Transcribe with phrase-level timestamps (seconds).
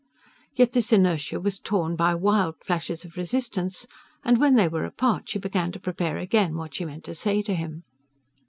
[0.55, 3.85] Yet this inertia was torn by wild flashes of resistance,
[4.23, 7.43] and when they were apart she began to prepare again what she meant to say
[7.43, 7.83] to him.